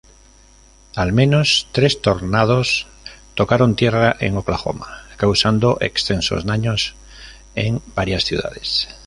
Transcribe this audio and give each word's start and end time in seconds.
Al 0.95 1.13
menos 1.13 1.67
tres 1.71 2.01
tornados 2.01 2.87
tocaron 3.35 3.75
tierra 3.75 4.15
en 4.19 4.35
Oklahoma, 4.35 5.03
causando 5.15 5.77
extensos 5.79 6.43
daños 6.43 6.95
en 7.53 7.83
varias 7.95 8.23
ciudades. 8.25 8.87